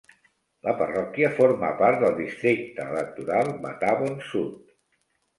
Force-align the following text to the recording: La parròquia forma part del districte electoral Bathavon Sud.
La 0.67 0.71
parròquia 0.77 1.27
forma 1.39 1.67
part 1.81 1.99
del 2.03 2.15
districte 2.19 2.87
electoral 2.93 3.51
Bathavon 3.67 4.17
Sud. 4.31 4.57